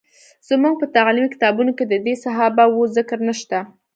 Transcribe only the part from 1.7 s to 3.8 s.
کې د دې صحابه وو ذکر نشته.